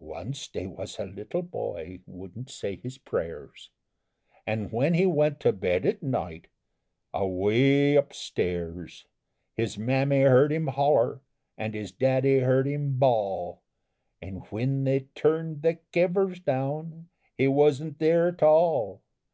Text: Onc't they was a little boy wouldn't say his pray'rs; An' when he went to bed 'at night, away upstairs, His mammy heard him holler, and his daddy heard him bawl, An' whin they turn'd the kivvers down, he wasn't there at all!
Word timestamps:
Onc't 0.00 0.50
they 0.54 0.66
was 0.66 0.98
a 0.98 1.04
little 1.04 1.42
boy 1.42 2.00
wouldn't 2.06 2.48
say 2.48 2.76
his 2.76 2.96
pray'rs; 2.96 3.68
An' 4.46 4.70
when 4.70 4.94
he 4.94 5.04
went 5.04 5.40
to 5.40 5.52
bed 5.52 5.84
'at 5.84 6.02
night, 6.02 6.46
away 7.12 7.94
upstairs, 7.94 9.04
His 9.52 9.76
mammy 9.76 10.22
heard 10.22 10.52
him 10.52 10.68
holler, 10.68 11.20
and 11.58 11.74
his 11.74 11.92
daddy 11.92 12.38
heard 12.38 12.66
him 12.66 12.96
bawl, 12.98 13.60
An' 14.22 14.36
whin 14.48 14.84
they 14.84 15.00
turn'd 15.14 15.60
the 15.60 15.78
kivvers 15.92 16.42
down, 16.42 17.10
he 17.36 17.46
wasn't 17.46 17.98
there 17.98 18.26
at 18.28 18.42
all! 18.42 19.02